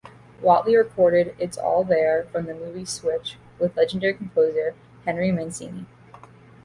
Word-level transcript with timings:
Watley 0.41 0.75
recorded 0.75 1.35
"It's 1.37 1.59
All 1.59 1.83
There" 1.83 2.23
for 2.31 2.41
the 2.41 2.55
movie 2.55 2.85
"Switch" 2.85 3.37
with 3.59 3.77
legendary 3.77 4.15
composer 4.15 4.73
Henry 5.05 5.31
Mancini. 5.31 5.85